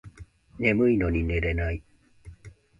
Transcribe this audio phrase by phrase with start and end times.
[0.57, 1.83] 眠いのに寝れない